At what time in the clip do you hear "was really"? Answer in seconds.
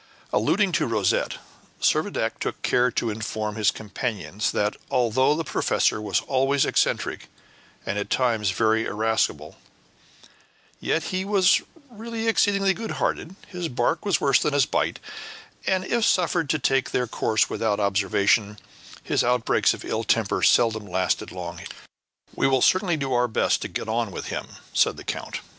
11.23-12.27